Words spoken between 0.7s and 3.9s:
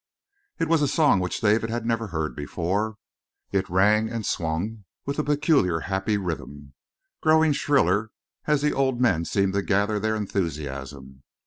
a song which David had never heard before. It